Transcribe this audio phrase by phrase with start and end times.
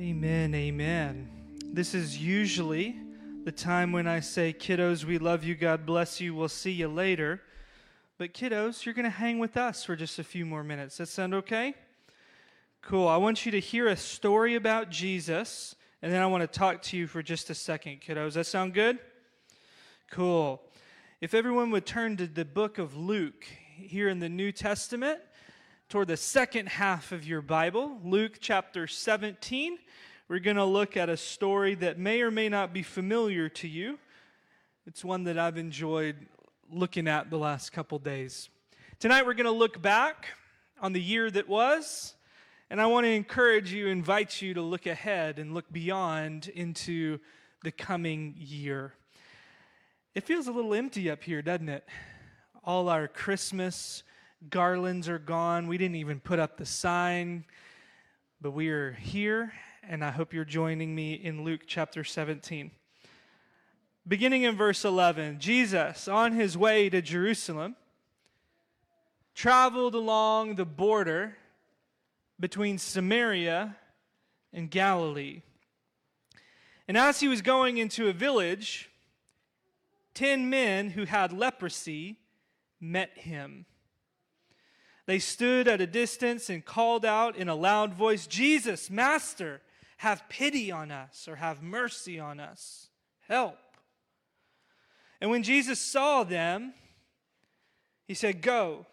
[0.00, 1.28] Amen, amen.
[1.72, 2.94] This is usually
[3.42, 6.86] the time when I say, Kiddos, we love you, God bless you, we'll see you
[6.86, 7.42] later.
[8.16, 10.98] But, kiddos, you're going to hang with us for just a few more minutes.
[10.98, 11.74] That sound okay?
[12.80, 13.08] Cool.
[13.08, 16.80] I want you to hear a story about Jesus, and then I want to talk
[16.82, 18.34] to you for just a second, kiddos.
[18.34, 19.00] That sound good?
[20.12, 20.62] Cool.
[21.20, 23.44] If everyone would turn to the book of Luke
[23.74, 25.18] here in the New Testament,
[25.88, 29.78] toward the second half of your Bible, Luke chapter 17,
[30.28, 33.66] we're going to look at a story that may or may not be familiar to
[33.66, 33.98] you.
[34.86, 36.16] It's one that I've enjoyed
[36.70, 38.50] looking at the last couple days.
[38.98, 40.26] Tonight, we're going to look back
[40.78, 42.14] on the year that was,
[42.68, 47.18] and I want to encourage you, invite you to look ahead and look beyond into
[47.64, 48.92] the coming year.
[50.14, 51.86] It feels a little empty up here, doesn't it?
[52.62, 54.02] All our Christmas
[54.50, 55.66] garlands are gone.
[55.66, 57.44] We didn't even put up the sign,
[58.40, 59.52] but we are here
[59.90, 62.70] and I hope you're joining me in Luke chapter 17.
[64.06, 67.74] Beginning in verse 11, Jesus, on his way to Jerusalem,
[69.34, 71.38] traveled along the border
[72.38, 73.76] between Samaria
[74.52, 75.40] and Galilee.
[76.86, 78.90] And as he was going into a village,
[80.12, 82.18] ten men who had leprosy
[82.78, 83.64] met him.
[85.08, 89.62] They stood at a distance and called out in a loud voice, Jesus, Master,
[89.96, 92.88] have pity on us or have mercy on us.
[93.26, 93.56] Help.
[95.18, 96.74] And when Jesus saw them,
[98.06, 98.84] he said, Go,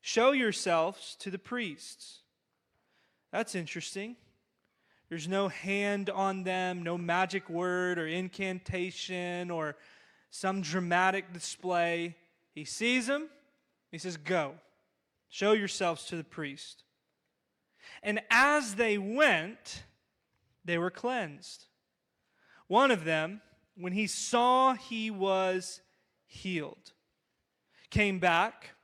[0.00, 2.20] show yourselves to the priests.
[3.30, 4.16] That's interesting.
[5.10, 9.76] There's no hand on them, no magic word or incantation or
[10.30, 12.16] some dramatic display.
[12.54, 13.28] He sees them.
[13.90, 14.54] He says, Go,
[15.34, 16.84] show yourselves to the priest.
[18.04, 19.82] And as they went,
[20.64, 21.66] they were cleansed.
[22.68, 23.40] One of them,
[23.76, 25.80] when he saw he was
[26.24, 26.92] healed,
[27.90, 28.76] came back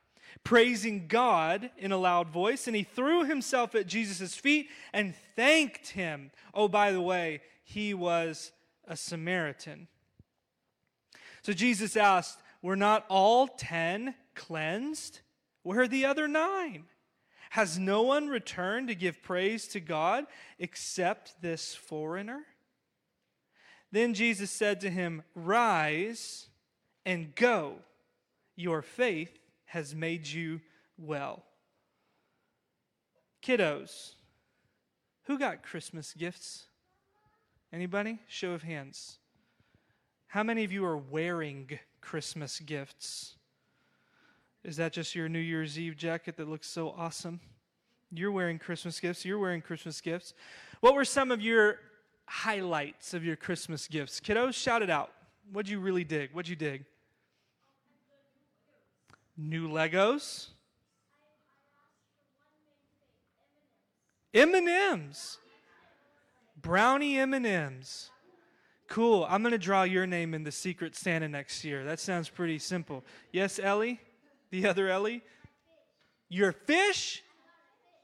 [0.43, 5.91] praising God in a loud voice, and he threw himself at Jesus' feet and thanked
[5.91, 6.31] him.
[6.53, 8.51] Oh, by the way, he was
[8.85, 9.87] a Samaritan.
[11.43, 15.21] So Jesus asked, Were not all ten cleansed?
[15.63, 16.85] Where are the other nine?
[17.51, 20.25] Has no one returned to give praise to God
[20.57, 22.43] except this foreigner?
[23.91, 26.47] Then Jesus said to him, Rise
[27.05, 27.75] and go.
[28.55, 30.61] Your faith has made you
[30.97, 31.43] well.
[33.43, 34.13] Kiddos,
[35.23, 36.65] who got Christmas gifts?
[37.73, 38.19] Anybody?
[38.27, 39.17] Show of hands.
[40.27, 43.35] How many of you are wearing Christmas gifts?
[44.63, 47.39] Is that just your New Year's Eve jacket that looks so awesome?
[48.13, 49.25] You're wearing Christmas gifts.
[49.25, 50.33] You're wearing Christmas gifts.
[50.81, 51.77] What were some of your
[52.25, 54.19] highlights of your Christmas gifts?
[54.19, 55.11] Kiddos, shout it out.
[55.51, 56.31] What'd you really dig?
[56.33, 56.85] What'd you dig?
[59.37, 60.49] New Legos.
[64.33, 65.37] M&Ms.
[66.61, 68.09] Brownie M&Ms.
[68.87, 69.25] Cool.
[69.29, 71.83] I'm going to draw your name in the Secret Santa next year.
[71.83, 73.03] That sounds pretty simple.
[73.31, 73.99] Yes, Ellie?
[74.51, 75.23] The other Ellie?
[76.29, 77.23] Your fish?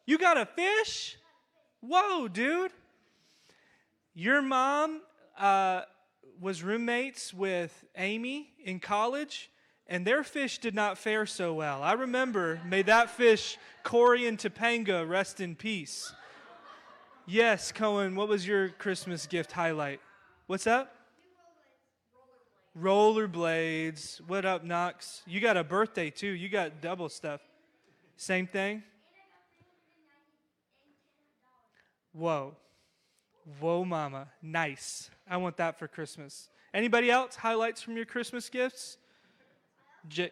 [0.05, 1.17] You got a fish?
[1.81, 2.71] Whoa, dude.
[4.13, 5.01] Your mom
[5.37, 5.81] uh,
[6.39, 9.51] was roommates with Amy in college,
[9.87, 11.83] and their fish did not fare so well.
[11.83, 16.11] I remember, may that fish, Corey and Topanga, rest in peace.
[17.25, 19.99] Yes, Cohen, what was your Christmas gift highlight?
[20.47, 20.93] What's that?
[22.81, 24.21] Rollerblades.
[24.27, 25.23] What up, Knox?
[25.25, 26.27] You got a birthday too.
[26.27, 27.41] You got double stuff.
[28.17, 28.83] Same thing?
[32.13, 32.55] Whoa.
[33.59, 34.27] Whoa, mama.
[34.41, 35.09] Nice.
[35.29, 36.49] I want that for Christmas.
[36.73, 37.35] Anybody else?
[37.35, 38.97] Highlights from your Christmas gifts?
[40.07, 40.31] J-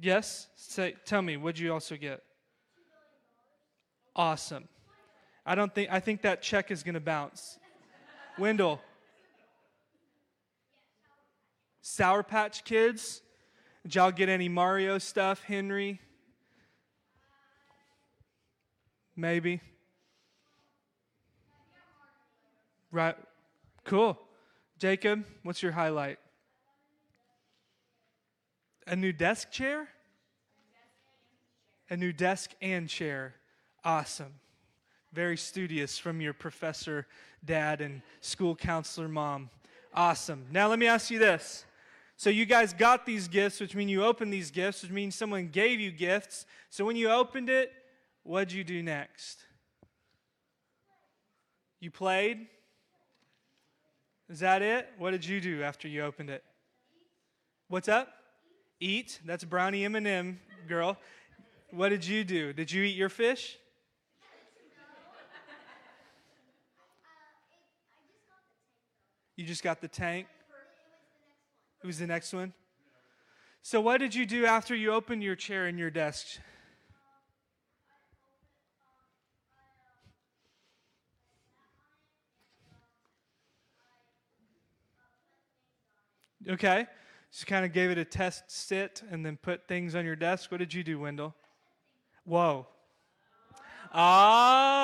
[0.00, 0.48] yes?
[0.56, 2.22] Say, tell me, what'd you also get?
[4.16, 4.68] Awesome.
[5.44, 7.58] I don't think, I think that check is going to bounce.
[8.38, 8.80] Wendell.
[11.82, 13.22] Sour Patch Kids.
[13.82, 16.00] Did y'all get any Mario stuff, Henry?
[19.16, 19.60] Maybe.
[22.92, 23.16] Right.
[23.84, 24.16] Cool.
[24.78, 26.18] Jacob, what's your highlight?
[28.86, 29.88] A new desk chair?
[31.90, 33.34] A new desk and chair.
[33.84, 34.34] Awesome.
[35.12, 37.06] Very studious from your professor,
[37.44, 39.50] dad, and school counselor mom.
[39.92, 40.46] Awesome.
[40.52, 41.64] Now, let me ask you this
[42.16, 45.48] so you guys got these gifts, which means you opened these gifts, which means someone
[45.48, 46.46] gave you gifts.
[46.70, 47.72] So when you opened it,
[48.22, 49.38] what'd you do next?
[51.80, 52.46] You played?
[54.28, 54.88] Is that it?
[54.98, 56.44] What did you do after you opened it?
[57.68, 58.08] What's up?
[58.80, 59.20] Eat.
[59.24, 60.38] That's brownie M&M,
[60.68, 60.96] girl.
[61.70, 62.52] What did you do?
[62.52, 63.58] Did you eat your fish?
[69.36, 70.28] You just got the tank?
[71.84, 72.52] Was the next one?
[73.62, 76.38] So, what did you do after you opened your chair and your desk?
[86.48, 86.86] Okay.
[87.30, 90.50] Just kind of gave it a test sit and then put things on your desk.
[90.50, 91.34] What did you do, Wendell?
[92.24, 92.66] Whoa.
[93.94, 94.82] Oh.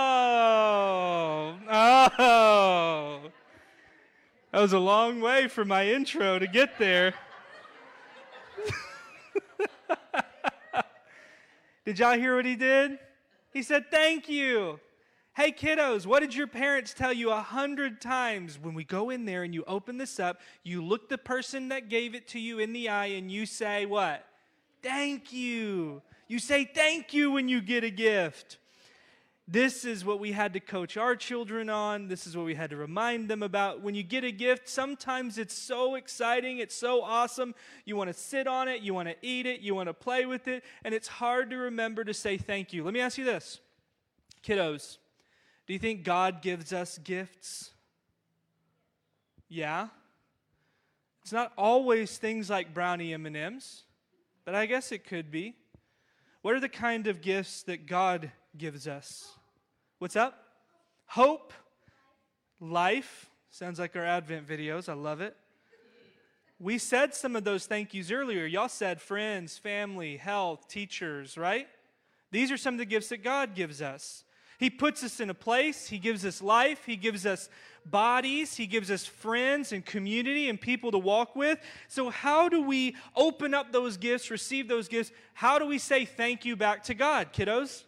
[1.69, 3.21] Oh.
[4.53, 7.12] That was a long way from my intro to get there.
[11.85, 12.99] did y'all hear what he did?
[13.53, 14.81] He said, Thank you.
[15.37, 18.59] Hey, kiddos, what did your parents tell you a hundred times?
[18.61, 21.89] When we go in there and you open this up, you look the person that
[21.89, 24.25] gave it to you in the eye and you say, What?
[24.83, 26.01] Thank you.
[26.27, 28.59] You say thank you when you get a gift.
[29.50, 32.09] This is what we had to coach our children on.
[32.09, 33.81] This is what we had to remind them about.
[33.81, 37.55] When you get a gift, sometimes it's so exciting, it's so awesome.
[37.87, 40.27] You want to sit on it, you want to eat it, you want to play
[40.27, 42.85] with it, and it's hard to remember to say thank you.
[42.85, 43.61] Let me ask you this
[44.45, 44.99] kiddos.
[45.67, 47.71] Do you think God gives us gifts?
[49.49, 49.89] Yeah.
[51.23, 53.85] It's not always things like brownie M&Ms,
[54.44, 55.55] but I guess it could be.
[56.43, 59.38] What are the kind of gifts that God gives us?
[59.99, 60.45] What's up?
[61.06, 61.53] Hope,
[62.61, 63.29] life.
[63.50, 64.89] Sounds like our Advent videos.
[64.89, 65.37] I love it.
[66.61, 68.47] We said some of those thank yous earlier.
[68.47, 71.67] Y'all said friends, family, health, teachers, right?
[72.31, 74.23] These are some of the gifts that God gives us.
[74.61, 77.49] He puts us in a place, He gives us life, He gives us
[77.85, 81.59] bodies, He gives us friends and community and people to walk with.
[81.89, 85.11] So, how do we open up those gifts, receive those gifts?
[85.35, 87.83] How do we say thank you back to God, kiddos?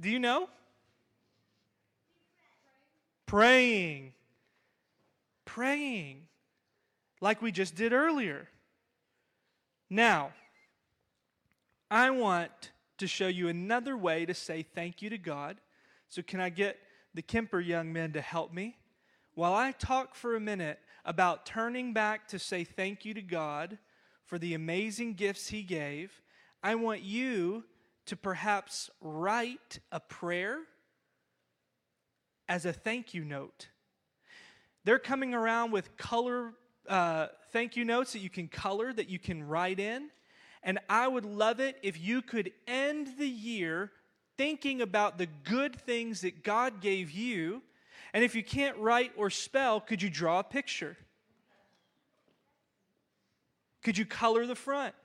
[0.00, 0.48] Do you know?
[3.26, 4.12] Praying.
[5.44, 6.22] Praying.
[7.20, 8.48] Like we just did earlier.
[9.90, 10.32] Now,
[11.90, 15.58] I want to show you another way to say thank you to God.
[16.08, 16.78] So, can I get
[17.14, 18.76] the Kemper young men to help me?
[19.34, 23.78] While I talk for a minute about turning back to say thank you to God
[24.24, 26.20] for the amazing gifts He gave,
[26.62, 27.64] I want you
[28.10, 30.58] to perhaps write a prayer
[32.48, 33.68] as a thank you note.
[34.84, 36.54] They're coming around with color
[36.88, 40.10] uh, thank you notes that you can color, that you can write in.
[40.64, 43.92] And I would love it if you could end the year
[44.36, 47.62] thinking about the good things that God gave you.
[48.12, 50.96] And if you can't write or spell, could you draw a picture?
[53.84, 54.96] Could you color the front?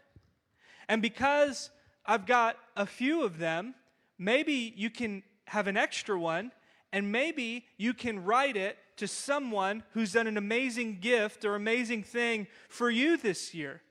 [0.90, 1.70] And because
[2.06, 3.76] I've got a few of them,
[4.18, 6.52] maybe you can have an extra one,
[6.92, 12.04] and maybe you can write it to someone who's done an amazing gift or amazing
[12.04, 13.82] thing for you this year.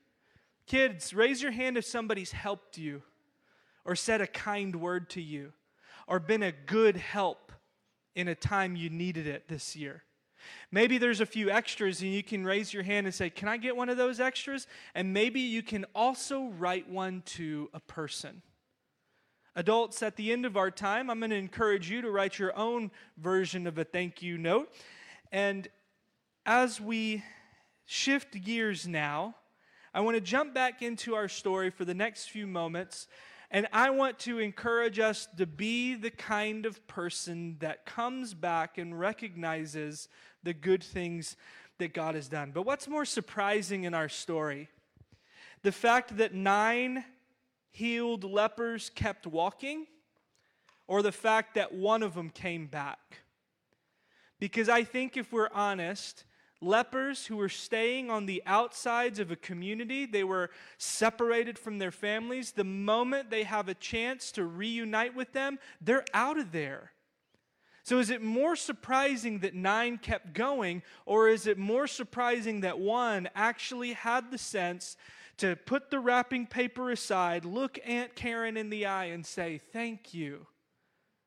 [0.66, 3.02] Kids, raise your hand if somebody's helped you
[3.84, 5.52] or said a kind word to you
[6.08, 7.52] or been a good help
[8.14, 10.02] in a time you needed it this year.
[10.70, 13.56] Maybe there's a few extras and you can raise your hand and say, Can I
[13.56, 14.66] get one of those extras?
[14.94, 18.42] And maybe you can also write one to a person.
[19.56, 22.56] Adults, at the end of our time, I'm going to encourage you to write your
[22.58, 24.72] own version of a thank you note.
[25.30, 25.68] And
[26.44, 27.22] as we
[27.86, 29.36] shift gears now,
[29.92, 33.06] I want to jump back into our story for the next few moments.
[33.54, 38.78] And I want to encourage us to be the kind of person that comes back
[38.78, 40.08] and recognizes
[40.42, 41.36] the good things
[41.78, 42.50] that God has done.
[42.50, 44.70] But what's more surprising in our story?
[45.62, 47.04] The fact that nine
[47.70, 49.86] healed lepers kept walking,
[50.88, 53.18] or the fact that one of them came back?
[54.40, 56.24] Because I think if we're honest,
[56.64, 60.06] lepers who were staying on the outsides of a community.
[60.06, 62.52] They were separated from their families.
[62.52, 66.92] The moment they have a chance to reunite with them, they're out of there.
[67.84, 72.78] So, is it more surprising that nine kept going, or is it more surprising that
[72.78, 74.96] one actually had the sense
[75.36, 80.14] to put the wrapping paper aside, look Aunt Karen in the eye, and say, Thank
[80.14, 80.46] you?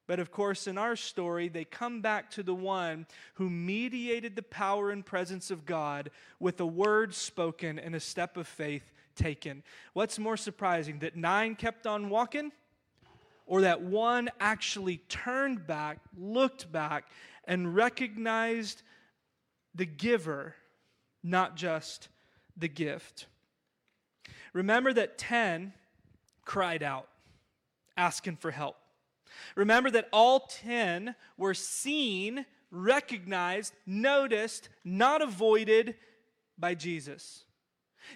[0.07, 4.41] But of course, in our story, they come back to the one who mediated the
[4.41, 6.09] power and presence of God
[6.39, 9.63] with a word spoken and a step of faith taken.
[9.91, 12.53] What's more surprising, that nine kept on walking?
[13.45, 17.09] Or that one actually turned back, looked back,
[17.45, 18.83] and recognized
[19.75, 20.55] the giver,
[21.23, 22.09] not just
[22.57, 23.25] the gift.
[24.53, 25.73] Remember that 10
[26.43, 27.07] cried out,
[27.95, 28.75] asking for help.
[29.55, 35.95] Remember that all 10 were seen, recognized, noticed, not avoided
[36.57, 37.43] by Jesus.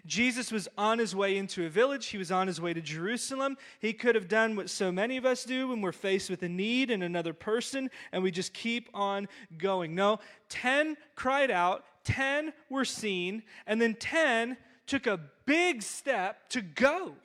[0.05, 2.07] Jesus was on his way into a village.
[2.07, 3.57] He was on his way to Jerusalem.
[3.79, 6.49] He could have done what so many of us do when we're faced with a
[6.49, 9.95] need in another person and we just keep on going.
[9.95, 16.61] No, 10 cried out, 10 were seen, and then 10 took a big step to
[16.61, 17.15] go.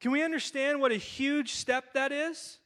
[0.00, 2.58] Can we understand what a huge step that is?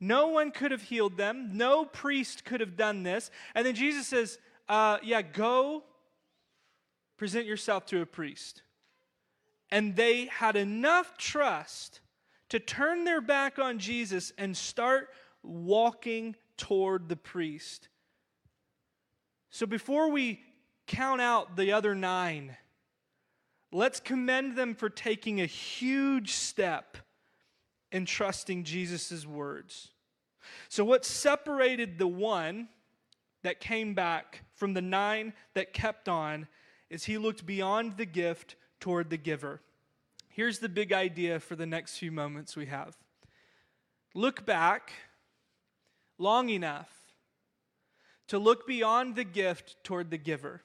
[0.00, 1.50] No one could have healed them.
[1.56, 3.30] No priest could have done this.
[3.54, 5.84] And then Jesus says, uh, Yeah, go
[7.16, 8.62] present yourself to a priest.
[9.70, 12.00] And they had enough trust
[12.48, 15.10] to turn their back on Jesus and start
[15.42, 17.88] walking toward the priest.
[19.50, 20.40] So before we
[20.86, 22.56] count out the other nine,
[23.72, 26.96] let's commend them for taking a huge step
[27.92, 29.90] in trusting Jesus' words.
[30.68, 32.68] So, what separated the one
[33.42, 36.46] that came back from the nine that kept on
[36.88, 39.60] is he looked beyond the gift toward the giver.
[40.28, 42.96] Here's the big idea for the next few moments we have
[44.14, 44.92] look back
[46.18, 46.88] long enough
[48.26, 50.62] to look beyond the gift toward the giver.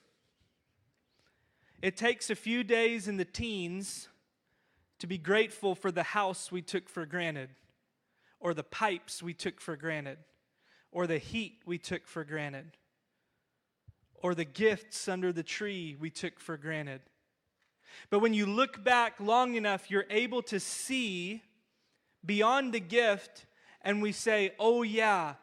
[1.82, 4.08] It takes a few days in the teens
[4.98, 7.50] to be grateful for the house we took for granted,
[8.40, 10.18] or the pipes we took for granted,
[10.90, 12.76] or the heat we took for granted
[14.22, 17.00] or the gifts under the tree we took for granted.
[18.10, 21.42] But when you look back long enough, you're able to see
[22.24, 23.46] beyond the gift,
[23.82, 25.34] and we say, oh, yeah,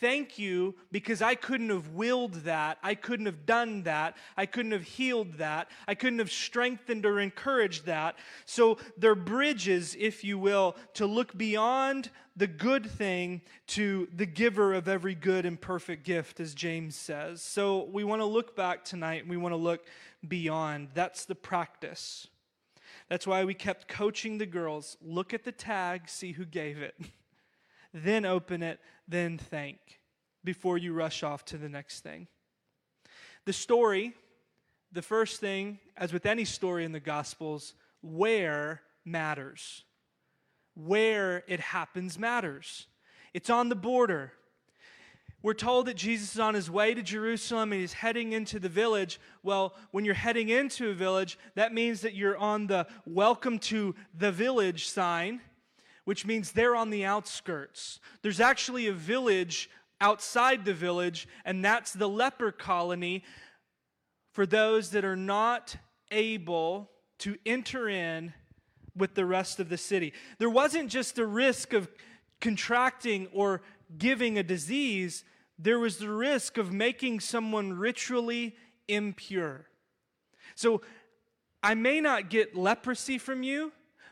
[0.00, 2.78] thank you because I couldn't have willed that.
[2.82, 4.16] I couldn't have done that.
[4.36, 5.68] I couldn't have healed that.
[5.86, 8.16] I couldn't have strengthened or encouraged that.
[8.46, 14.72] So they're bridges, if you will, to look beyond the good thing to the giver
[14.72, 17.42] of every good and perfect gift, as James says.
[17.42, 19.84] So we want to look back tonight and we want to look
[20.26, 20.88] beyond.
[20.94, 22.28] That's the practice.
[23.08, 26.94] That's why we kept coaching the girls look at the tag, see who gave it.
[27.92, 28.80] then open it,
[29.10, 29.78] then thank
[30.44, 32.28] before you rush off to the next thing.
[33.44, 34.14] The story,
[34.92, 39.84] the first thing, as with any story in the Gospels, where matters.
[40.74, 42.86] Where it happens matters.
[43.34, 44.32] It's on the border.
[45.42, 48.68] We're told that Jesus is on his way to Jerusalem and he's heading into the
[48.68, 49.18] village.
[49.42, 53.94] Well, when you're heading into a village, that means that you're on the welcome to
[54.14, 55.40] the village sign
[56.10, 58.00] which means they're on the outskirts.
[58.22, 63.22] There's actually a village outside the village, and that's the leper colony
[64.32, 65.76] for those that are not
[66.10, 68.34] able to enter in
[68.96, 70.12] with the rest of the city.
[70.38, 71.88] There wasn't just the risk of
[72.40, 73.62] contracting or
[73.96, 75.22] giving a disease,
[75.60, 78.56] there was the risk of making someone ritually
[78.88, 79.66] impure.
[80.56, 80.80] So
[81.62, 83.70] I may not get leprosy from you,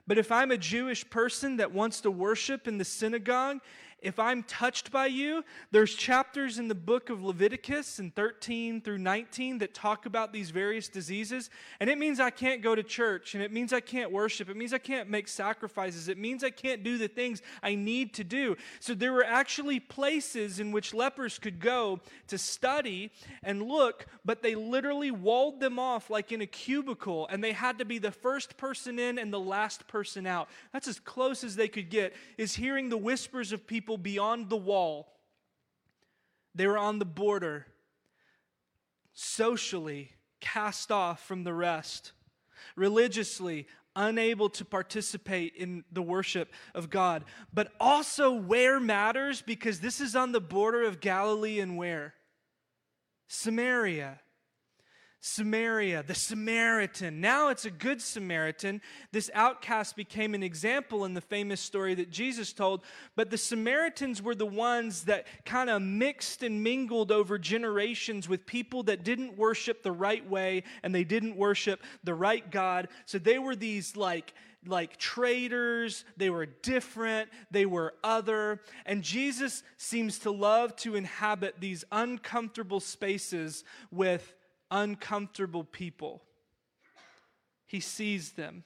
[0.09, 3.61] but if I'm a Jewish person that wants to worship in the synagogue
[4.01, 8.99] if I'm touched by you, there's chapters in the book of Leviticus in 13 through
[8.99, 11.51] 19 that talk about these various diseases.
[11.81, 14.49] And it means I can't go to church, and it means I can't worship.
[14.49, 16.09] It means I can't make sacrifices.
[16.09, 18.57] It means I can't do the things I need to do.
[18.79, 23.11] So there were actually places in which lepers could go to study
[23.43, 27.79] and look, but they literally walled them off like in a cubicle, and they had
[27.79, 30.49] to be the first person in and the last person out.
[30.73, 34.51] That's as close as they could get, is hearing the whispers of people people beyond
[34.51, 35.09] the wall.
[36.55, 37.67] They were on the border,
[39.15, 42.13] socially cast off from the rest,
[42.77, 43.67] religiously
[43.97, 47.25] unable to participate in the worship of God.
[47.55, 52.13] But also, where matters because this is on the border of Galilee and where?
[53.27, 54.21] Samaria.
[55.21, 57.21] Samaria, the Samaritan.
[57.21, 58.81] Now it's a good Samaritan.
[59.11, 62.83] This outcast became an example in the famous story that Jesus told.
[63.17, 68.47] But the Samaritans were the ones that kind of mixed and mingled over generations with
[68.47, 72.89] people that didn't worship the right way and they didn't worship the right God.
[73.05, 74.35] So they were these like
[74.67, 78.61] like traitors, they were different, they were other.
[78.87, 84.35] And Jesus seems to love to inhabit these uncomfortable spaces with
[84.71, 86.23] uncomfortable people.
[87.67, 88.65] He sees them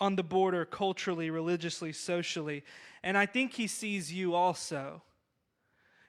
[0.00, 2.64] on the border culturally, religiously, socially.
[3.02, 5.02] And I think he sees you also.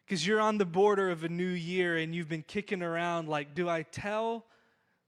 [0.06, 3.54] Because you're on the border of a new year and you've been kicking around like,
[3.54, 4.46] do I tell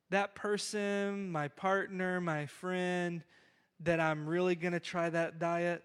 [0.10, 3.24] that person, my partner, my friend,
[3.82, 5.84] that I'm really going to try that diet?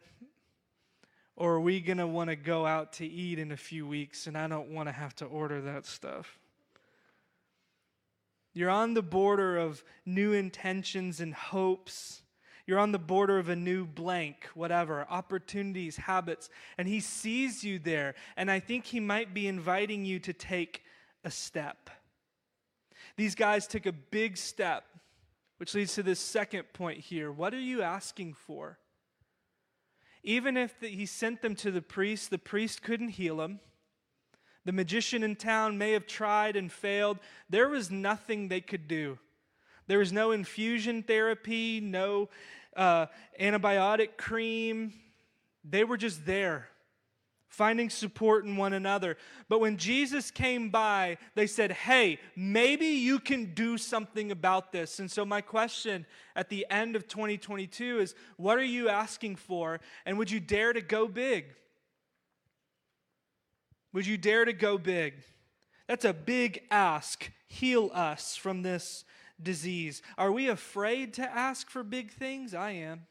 [1.37, 4.26] Or are we going to want to go out to eat in a few weeks
[4.26, 6.38] and I don't want to have to order that stuff?
[8.55, 12.23] You're on the border of new intentions and hopes.
[12.67, 17.78] You're on the border of a new blank, whatever, opportunities, habits, and he sees you
[17.78, 18.14] there.
[18.37, 20.83] And I think he might be inviting you to take
[21.25, 21.90] a step.
[23.17, 24.85] These guys took a big step,
[25.57, 27.33] which leads to this second point here.
[27.33, 28.78] What are you asking for?
[30.23, 33.61] Even if the, he sent them to the priest, the priest couldn't heal them.
[34.68, 37.20] The magician in town may have tried and failed.
[37.48, 39.18] There was nothing they could do.
[39.87, 42.28] There was no infusion therapy, no
[42.76, 43.06] uh,
[43.40, 44.92] antibiotic cream.
[45.64, 46.68] They were just there
[47.48, 49.16] finding support in one another.
[49.48, 54.98] But when Jesus came by, they said, Hey, maybe you can do something about this.
[54.98, 56.04] And so, my question
[56.37, 59.80] at the end of 2022 is what are you asking for?
[60.04, 61.54] And would you dare to go big?
[63.92, 65.14] Would you dare to go big?
[65.87, 67.30] That's a big ask.
[67.47, 69.04] Heal us from this
[69.42, 70.02] disease.
[70.16, 72.54] Are we afraid to ask for big things?
[72.54, 73.07] I am.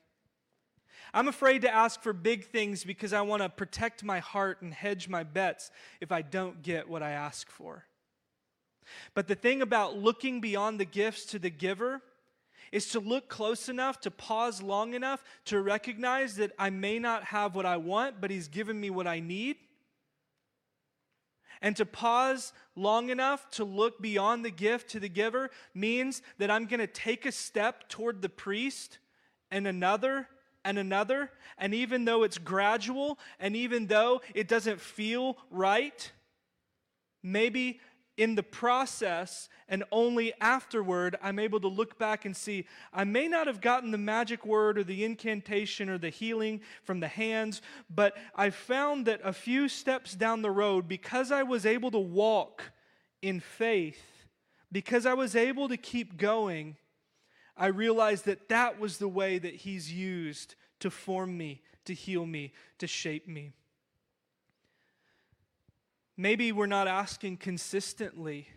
[1.13, 4.74] I'm afraid to ask for big things because I want to protect my heart and
[4.74, 7.86] hedge my bets if I don't get what I ask for.
[9.13, 12.01] But the thing about looking beyond the gifts to the giver
[12.72, 17.24] is to look close enough, to pause long enough to recognize that I may not
[17.25, 19.57] have what I want, but He's given me what I need.
[21.61, 26.51] And to pause long enough to look beyond the gift to the giver means that
[26.51, 28.99] I'm going to take a step toward the priest
[29.51, 30.27] and another
[30.63, 31.31] and another.
[31.57, 36.11] And even though it's gradual and even though it doesn't feel right,
[37.23, 37.79] maybe
[38.17, 43.27] in the process and only afterward, I'm able to look back and see I may
[43.27, 47.62] not have gotten the magic word or the incantation or the healing from the hands,
[47.89, 51.99] but I found that a few steps down the road, because I was able to
[51.99, 52.71] walk
[53.21, 54.01] in faith,
[54.71, 56.75] because I was able to keep going,
[57.56, 62.25] I realized that that was the way that He's used to form me, to heal
[62.25, 63.53] me, to shape me.
[66.17, 68.47] Maybe we're not asking consistently.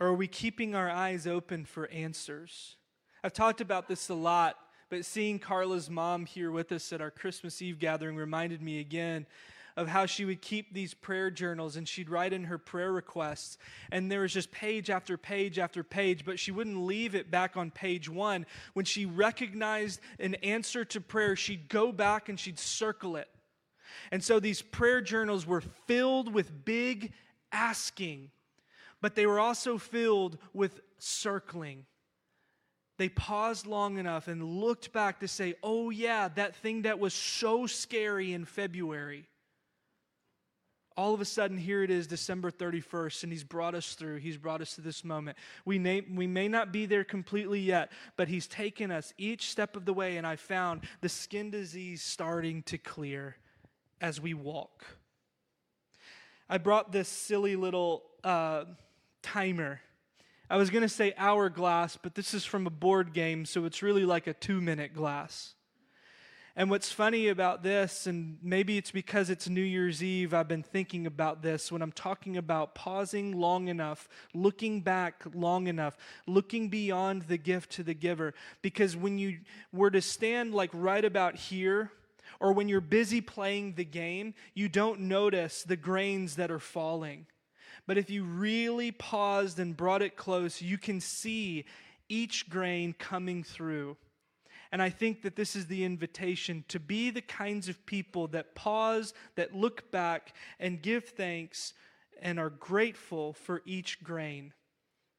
[0.00, 2.76] Or are we keeping our eyes open for answers?
[3.22, 4.56] I've talked about this a lot,
[4.88, 9.26] but seeing Carla's mom here with us at our Christmas Eve gathering reminded me again
[9.76, 13.56] of how she would keep these prayer journals and she'd write in her prayer requests.
[13.92, 17.56] And there was just page after page after page, but she wouldn't leave it back
[17.56, 18.44] on page one.
[18.72, 23.28] When she recognized an answer to prayer, she'd go back and she'd circle it.
[24.10, 27.12] And so these prayer journals were filled with big
[27.52, 28.30] asking,
[29.00, 31.86] but they were also filled with circling.
[32.98, 37.14] They paused long enough and looked back to say, oh, yeah, that thing that was
[37.14, 39.26] so scary in February.
[40.98, 44.16] All of a sudden, here it is, December 31st, and He's brought us through.
[44.16, 45.38] He's brought us to this moment.
[45.64, 49.76] We may, we may not be there completely yet, but He's taken us each step
[49.76, 53.36] of the way, and I found the skin disease starting to clear
[54.00, 54.84] as we walk.
[56.48, 58.64] I brought this silly little uh,
[59.22, 59.80] timer.
[60.48, 63.82] I was going to say hourglass, but this is from a board game, so it's
[63.82, 65.54] really like a two minute glass.
[66.56, 70.64] And what's funny about this, and maybe it's because it's New Year's Eve, I've been
[70.64, 76.68] thinking about this when I'm talking about pausing long enough, looking back long enough, looking
[76.68, 78.34] beyond the gift to the giver.
[78.60, 79.38] Because when you
[79.72, 81.92] were to stand like right about here,
[82.38, 87.26] or when you're busy playing the game, you don't notice the grains that are falling.
[87.86, 91.64] But if you really paused and brought it close, you can see
[92.08, 93.96] each grain coming through.
[94.72, 98.54] And I think that this is the invitation to be the kinds of people that
[98.54, 101.72] pause, that look back, and give thanks
[102.22, 104.52] and are grateful for each grain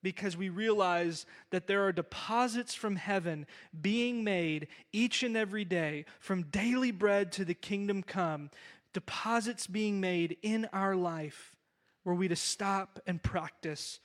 [0.04, 3.46] because we realize that there are deposits from heaven
[3.82, 8.50] being made each and every day, from daily bread to the kingdom come,
[8.94, 11.56] deposits being made in our life
[12.04, 14.00] were we to stop and practice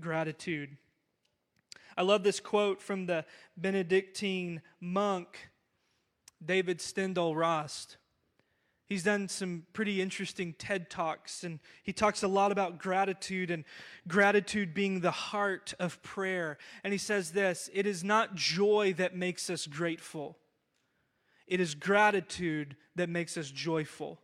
[0.00, 0.76] gratitude.
[1.96, 3.24] I love this quote from the
[3.56, 5.50] Benedictine monk,
[6.44, 7.98] David Steindl-Rast.
[8.92, 13.64] He's done some pretty interesting TED Talks, and he talks a lot about gratitude and
[14.06, 16.58] gratitude being the heart of prayer.
[16.84, 20.36] And he says this it is not joy that makes us grateful,
[21.46, 24.20] it is gratitude that makes us joyful.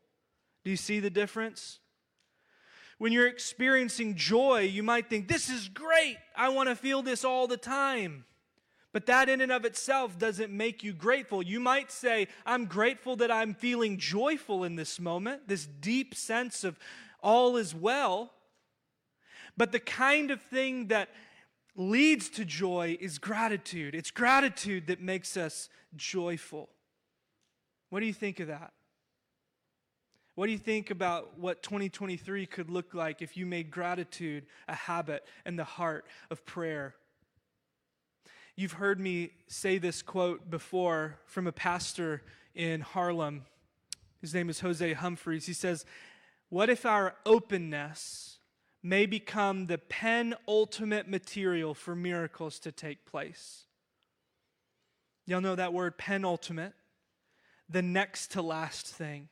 [0.65, 1.79] Do you see the difference?
[2.99, 6.19] When you're experiencing joy, you might think, This is great.
[6.37, 8.27] I want to feel this all the time.
[8.99, 11.41] But that in and of itself doesn't make you grateful.
[11.41, 16.65] You might say, I'm grateful that I'm feeling joyful in this moment, this deep sense
[16.65, 16.77] of
[17.23, 18.33] all is well.
[19.57, 21.11] But the kind of thing that
[21.77, 23.95] leads to joy is gratitude.
[23.95, 26.69] It's gratitude that makes us joyful.
[27.91, 28.73] What do you think of that?
[30.35, 34.75] What do you think about what 2023 could look like if you made gratitude a
[34.75, 36.97] habit and the heart of prayer?
[38.59, 42.25] You've heard me say this quote before from a pastor
[42.57, 43.45] in Harlem.
[44.21, 45.47] His name is Jose Humphreys.
[45.47, 45.87] He says,
[46.49, 48.39] What if our openness
[48.83, 53.63] may become the penultimate material for miracles to take place?
[55.25, 56.73] Y'all know that word penultimate,
[57.69, 59.29] the next to last thing.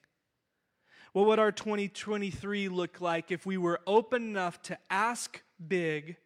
[1.14, 6.16] What would our 2023 look like if we were open enough to ask big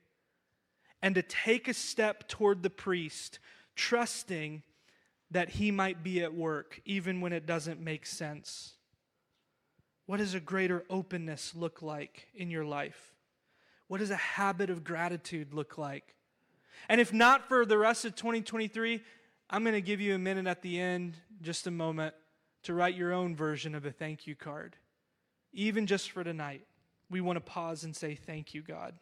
[1.02, 3.38] and to take a step toward the priest,
[3.74, 4.62] trusting
[5.30, 8.74] that he might be at work even when it doesn't make sense?
[10.06, 13.14] What does a greater openness look like in your life?
[13.86, 16.14] What does a habit of gratitude look like?
[16.88, 19.02] And if not for the rest of 2023,
[19.48, 22.14] I'm going to give you a minute at the end, just a moment,
[22.64, 24.76] to write your own version of a thank you card.
[25.52, 26.66] Even just for tonight,
[27.08, 28.94] we want to pause and say, Thank you, God.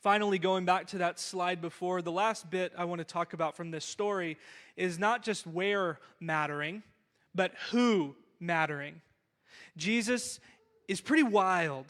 [0.00, 3.56] Finally, going back to that slide before, the last bit I want to talk about
[3.56, 4.38] from this story
[4.76, 6.82] is not just where mattering,
[7.34, 9.00] but who mattering.
[9.76, 10.38] Jesus
[10.86, 11.86] is pretty wild.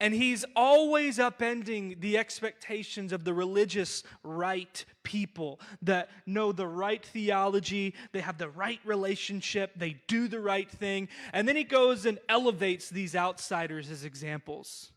[0.00, 7.04] And he's always upending the expectations of the religious right people that know the right
[7.04, 11.08] theology, they have the right relationship, they do the right thing.
[11.32, 14.92] And then he goes and elevates these outsiders as examples.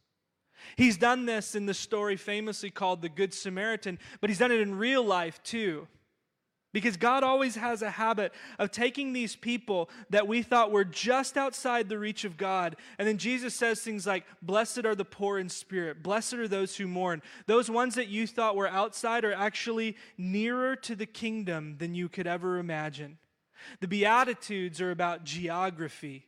[0.76, 4.62] He's done this in the story famously called the Good Samaritan, but he's done it
[4.62, 5.88] in real life too.
[6.74, 11.36] Because God always has a habit of taking these people that we thought were just
[11.36, 12.78] outside the reach of God.
[12.97, 16.78] And then Jesus says things like, Blessed are the poor in spirit, blessed are those
[16.78, 17.21] who mourn.
[17.45, 22.08] Those ones that you thought were outside are actually nearer to the kingdom than you
[22.08, 23.17] could ever imagine.
[23.82, 26.26] The Beatitudes are about geography,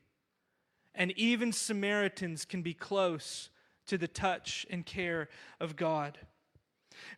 [0.93, 3.50] and even Samaritans can be close
[3.88, 6.17] to the touch and care of God.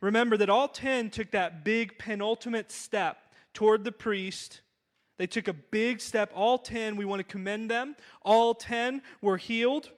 [0.02, 3.18] Remember that all 10 took that big penultimate step
[3.54, 4.62] toward the priest.
[5.18, 6.32] They took a big step.
[6.34, 7.96] All 10, we want to commend them.
[8.22, 9.92] All 10 were healed.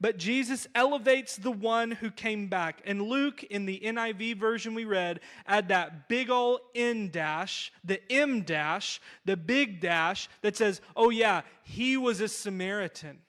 [0.00, 2.82] But Jesus elevates the one who came back.
[2.84, 8.00] And Luke, in the NIV version we read, add that big old N dash, the
[8.12, 13.20] M dash, the big dash that says, oh, yeah, he was a Samaritan.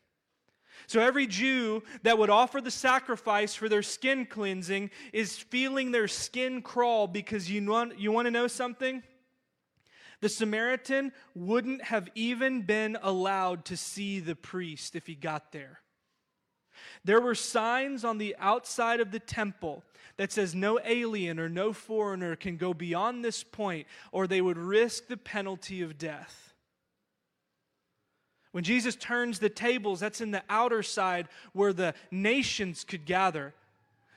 [0.87, 6.07] So every Jew that would offer the sacrifice for their skin cleansing is feeling their
[6.07, 9.03] skin crawl because you want, you want to know something?
[10.21, 15.81] The Samaritan wouldn't have even been allowed to see the priest if he got there.
[17.03, 19.83] There were signs on the outside of the temple
[20.17, 24.57] that says no alien or no foreigner can go beyond this point or they would
[24.57, 26.54] risk the penalty of death.
[28.55, 33.53] When Jesus turns the tables, that's in the outer side where the nations could gather.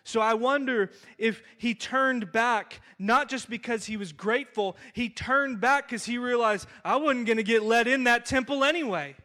[0.04, 5.60] So I wonder if he turned back, not just because he was grateful, he turned
[5.60, 9.16] back because he realized I wasn't going to get let in that temple anyway.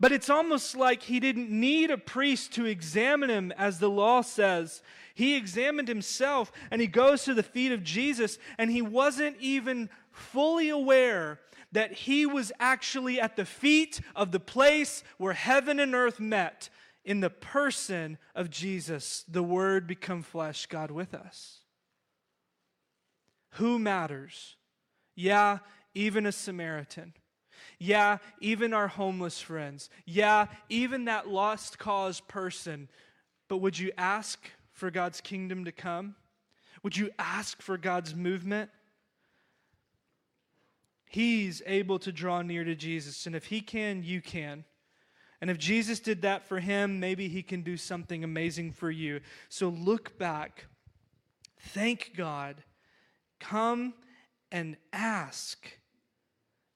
[0.00, 4.22] But it's almost like he didn't need a priest to examine him, as the law
[4.22, 4.80] says.
[5.14, 9.90] He examined himself and he goes to the feet of Jesus, and he wasn't even
[10.10, 11.40] fully aware
[11.74, 16.70] that he was actually at the feet of the place where heaven and earth met
[17.04, 21.58] in the person of Jesus, the Word become flesh, God with us.
[23.54, 24.56] Who matters?
[25.16, 25.58] Yeah,
[25.94, 27.12] even a Samaritan.
[27.80, 29.90] Yeah, even our homeless friends.
[30.06, 32.88] Yeah, even that lost cause person.
[33.48, 36.14] But would you ask for God's kingdom to come?
[36.84, 38.70] Would you ask for God's movement?
[41.14, 43.24] He's able to draw near to Jesus.
[43.24, 44.64] And if he can, you can.
[45.40, 49.20] And if Jesus did that for him, maybe he can do something amazing for you.
[49.48, 50.64] So look back.
[51.68, 52.64] Thank God.
[53.38, 53.94] Come
[54.50, 55.78] and ask.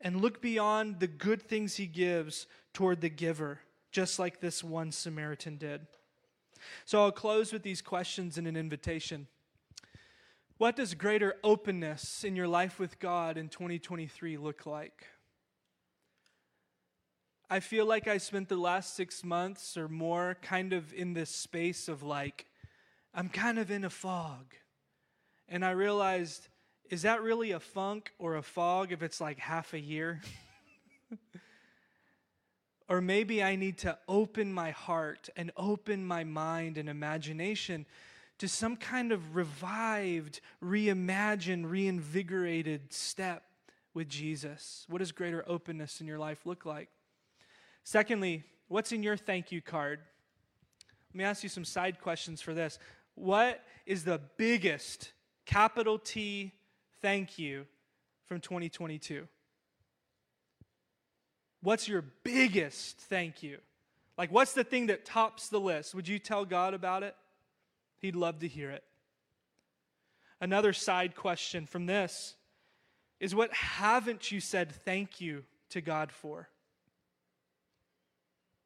[0.01, 3.59] And look beyond the good things he gives toward the giver,
[3.90, 5.85] just like this one Samaritan did.
[6.85, 9.27] So I'll close with these questions and an invitation.
[10.58, 15.06] What does greater openness in your life with God in 2023 look like?
[17.48, 21.30] I feel like I spent the last six months or more kind of in this
[21.30, 22.46] space of like,
[23.14, 24.52] I'm kind of in a fog.
[25.48, 26.48] And I realized,
[26.90, 30.20] is that really a funk or a fog if it's like half a year?
[32.88, 37.86] or maybe I need to open my heart and open my mind and imagination
[38.38, 43.44] to some kind of revived, reimagined, reinvigorated step
[43.94, 44.87] with Jesus.
[44.88, 46.88] What does greater openness in your life look like?
[47.83, 50.01] Secondly, what's in your thank you card?
[51.12, 52.79] Let me ask you some side questions for this.
[53.14, 55.12] What is the biggest
[55.46, 56.53] capital T
[57.01, 57.66] thank you
[58.27, 59.27] from 2022?
[61.61, 63.59] What's your biggest thank you?
[64.16, 65.94] Like, what's the thing that tops the list?
[65.94, 67.16] Would you tell God about it?
[68.00, 68.84] He'd love to hear it.
[70.40, 72.37] Another side question from this
[73.20, 76.48] is what haven't you said thank you to God for?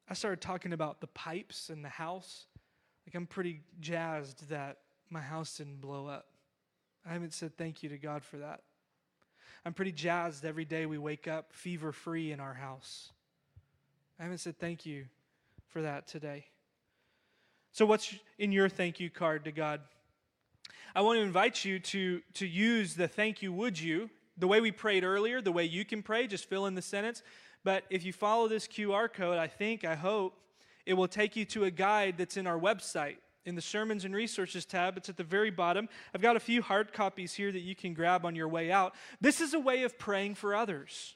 [0.07, 2.45] I started talking about the pipes in the house.
[3.07, 4.77] Like, I'm pretty jazzed that
[5.09, 6.27] my house didn't blow up.
[7.05, 8.61] I haven't said thank you to God for that.
[9.65, 13.11] I'm pretty jazzed every day we wake up fever free in our house.
[14.19, 15.05] I haven't said thank you
[15.69, 16.45] for that today.
[17.75, 19.81] So, what's in your thank you card to God?
[20.95, 24.61] I want to invite you to, to use the thank you, would you, the way
[24.61, 27.23] we prayed earlier, the way you can pray, just fill in the sentence.
[27.63, 30.35] But if you follow this QR code, I think, I hope,
[30.85, 33.15] it will take you to a guide that's in our website.
[33.43, 35.89] In the Sermons and Resources tab, it's at the very bottom.
[36.13, 38.93] I've got a few hard copies here that you can grab on your way out.
[39.19, 41.15] This is a way of praying for others.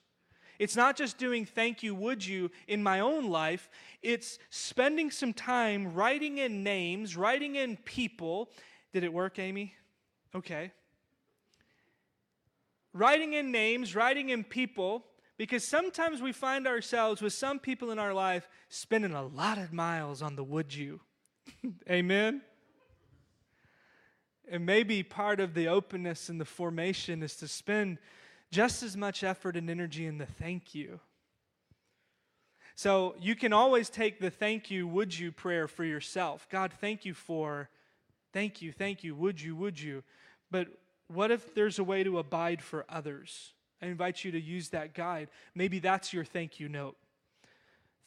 [0.60, 3.70] It's not just doing thank you, would you in my own life,
[4.02, 8.50] it's spending some time writing in names, writing in people.
[8.94, 9.76] Did it work, Amy?
[10.36, 10.72] Okay.
[12.94, 15.06] Writing in names, writing in people
[15.38, 19.72] because sometimes we find ourselves with some people in our life spending a lot of
[19.72, 21.00] miles on the would you.
[21.90, 22.42] Amen?
[24.50, 28.00] And maybe part of the openness and the formation is to spend
[28.52, 31.00] just as much effort and energy in the thank you.
[32.76, 36.48] So you can always take the thank you, would you prayer for yourself.
[36.50, 37.70] God, thank you for,
[38.34, 40.04] thank you, thank you, would you, would you.
[40.52, 40.68] But
[41.08, 43.54] what if there's a way to abide for others?
[43.82, 45.30] I invite you to use that guide.
[45.56, 46.98] Maybe that's your thank you note.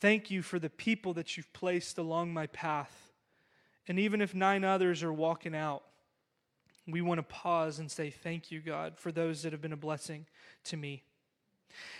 [0.00, 3.12] Thank you for the people that you've placed along my path.
[3.86, 5.82] And even if nine others are walking out,
[6.90, 9.76] we want to pause and say, Thank you, God, for those that have been a
[9.76, 10.26] blessing
[10.64, 11.02] to me.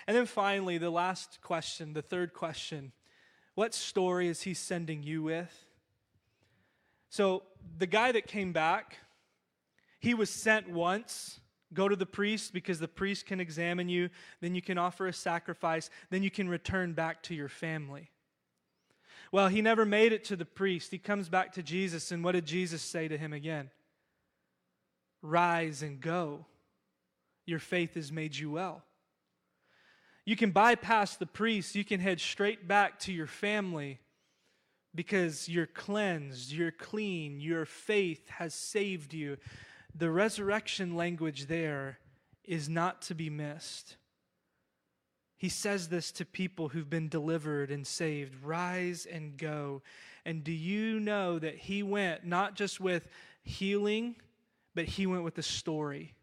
[0.07, 2.93] And then finally, the last question, the third question
[3.55, 5.67] What story is He sending you with?
[7.09, 7.43] So,
[7.79, 8.99] the guy that came back,
[9.99, 11.41] he was sent once
[11.73, 14.11] Go to the priest because the priest can examine you.
[14.41, 15.89] Then you can offer a sacrifice.
[16.11, 18.11] Then you can return back to your family.
[19.31, 20.91] Well, he never made it to the priest.
[20.91, 23.71] He comes back to Jesus, and what did Jesus say to him again?
[25.23, 26.47] Rise and go.
[27.47, 28.83] Your faith has made you well.
[30.25, 33.99] You can bypass the priest, you can head straight back to your family
[34.95, 39.39] because you're cleansed, you're clean, your faith has saved you
[39.95, 41.99] the resurrection language there
[42.45, 43.97] is not to be missed.
[45.37, 49.83] He says this to people who've been delivered and saved rise and go.
[50.25, 53.09] And do you know that he went not just with
[53.43, 54.17] healing,
[54.75, 56.15] but he went with the story?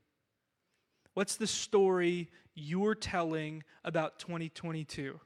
[1.14, 5.20] What's the story you're telling about 2022?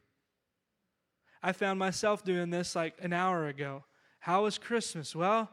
[1.43, 3.83] I found myself doing this like an hour ago.
[4.19, 5.15] How was Christmas?
[5.15, 5.49] Well,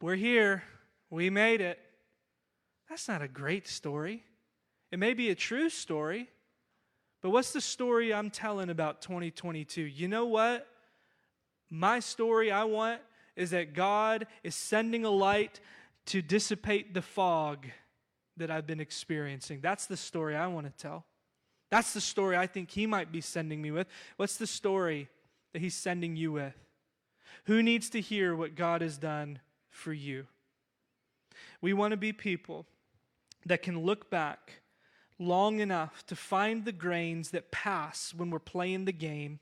[0.00, 0.62] we're here.
[1.10, 1.78] We made it.
[2.88, 4.24] That's not a great story.
[4.90, 6.28] It may be a true story,
[7.20, 9.80] but what's the story I'm telling about 2022?
[9.82, 10.68] You know what?
[11.70, 13.00] My story I want
[13.34, 15.60] is that God is sending a light
[16.06, 17.66] to dissipate the fog
[18.36, 19.60] that I've been experiencing.
[19.60, 21.04] That's the story I want to tell.
[21.70, 23.86] That's the story I think He might be sending me with.
[24.16, 25.08] What's the story
[25.52, 26.54] that He's sending you with?
[27.44, 30.26] Who needs to hear what God has done for you?
[31.60, 32.66] We want to be people
[33.46, 34.62] that can look back
[35.18, 39.40] long enough to find the grains that pass when we're playing the game.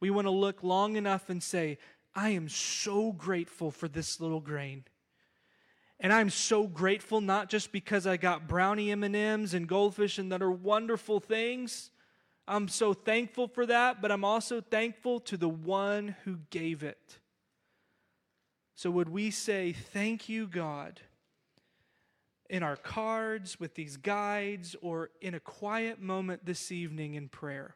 [0.00, 1.78] We want to look long enough and say,
[2.14, 4.84] I am so grateful for this little grain.
[6.00, 10.42] And I'm so grateful not just because I got brownie M&Ms and goldfish and that
[10.42, 11.90] are wonderful things.
[12.46, 17.18] I'm so thankful for that, but I'm also thankful to the one who gave it.
[18.74, 21.00] So would we say, "Thank you, God."
[22.50, 27.74] in our cards, with these guides, or in a quiet moment this evening in prayer?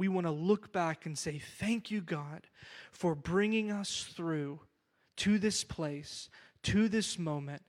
[0.00, 2.46] we want to look back and say, Thank you, God,
[2.90, 4.60] for bringing us through
[5.18, 6.30] to this place,
[6.64, 7.62] to this moment.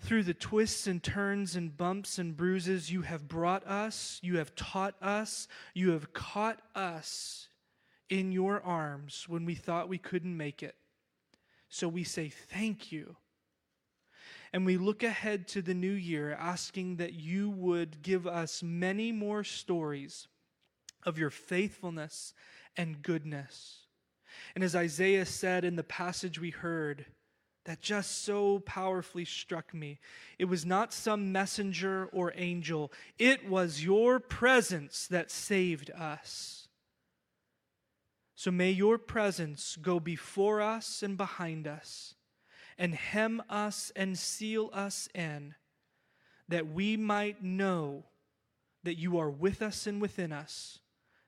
[0.00, 4.54] Through the twists and turns and bumps and bruises, you have brought us, you have
[4.56, 7.48] taught us, you have caught us
[8.10, 10.74] in your arms when we thought we couldn't make it.
[11.68, 13.16] So we say thank you.
[14.52, 19.12] And we look ahead to the new year asking that you would give us many
[19.12, 20.28] more stories
[21.04, 22.34] of your faithfulness
[22.76, 23.86] and goodness.
[24.54, 27.06] And as Isaiah said in the passage we heard,
[27.64, 29.98] that just so powerfully struck me.
[30.38, 36.68] It was not some messenger or angel, it was your presence that saved us.
[38.34, 42.14] So may your presence go before us and behind us,
[42.76, 45.54] and hem us and seal us in,
[46.48, 48.06] that we might know
[48.82, 50.80] that you are with us and within us,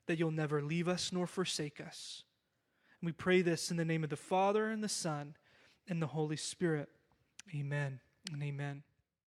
[0.06, 2.24] that you'll never leave us nor forsake us.
[3.00, 5.36] And we pray this in the name of the Father and the Son
[5.88, 6.88] and the Holy Spirit.
[7.54, 8.00] Amen
[8.32, 8.82] and amen.